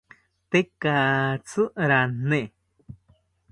Tekatzi 0.49 1.63
rane 1.89 2.41